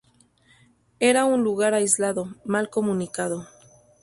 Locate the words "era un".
0.99-1.43